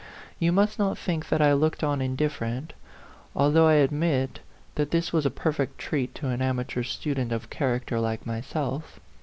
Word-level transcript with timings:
You 0.39 0.51
must 0.51 0.79
not 0.79 0.97
think 0.97 1.29
that 1.29 1.43
I 1.43 1.53
looked 1.53 1.83
on 1.83 2.01
indifferent, 2.01 2.73
although 3.35 3.67
I 3.67 3.73
admit 3.75 4.39
that 4.73 4.89
this 4.89 5.13
was 5.13 5.27
a 5.27 5.29
perfect 5.29 5.77
treat 5.77 6.15
to 6.15 6.27
an 6.29 6.41
amateur 6.41 6.81
student 6.81 7.31
of 7.31 7.51
character 7.51 7.99
like 7.99 8.25
myself. 8.25 8.99